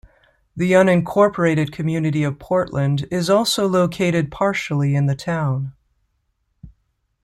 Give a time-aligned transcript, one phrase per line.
[0.55, 5.73] The unincorporated community of Portland is also located partially in the town.